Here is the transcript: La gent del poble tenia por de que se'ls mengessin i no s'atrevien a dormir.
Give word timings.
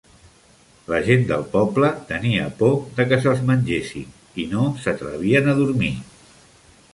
La 0.93 1.01
gent 1.09 1.25
del 1.31 1.43
poble 1.51 1.91
tenia 2.11 2.47
por 2.61 2.73
de 3.01 3.05
que 3.11 3.19
se'ls 3.27 3.43
mengessin 3.51 4.09
i 4.45 4.47
no 4.55 4.65
s'atrevien 4.87 5.53
a 5.53 5.57
dormir. 5.63 5.93